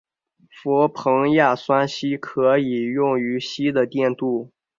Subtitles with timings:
[0.49, 1.31] 氟硼酸
[1.77, 4.49] 亚锡可以用于锡的电镀。